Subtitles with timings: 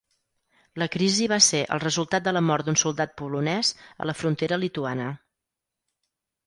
[0.83, 3.73] La crisi va ser el resultat de la mort d'un soldat polonès
[4.05, 5.13] a la frontera lituana.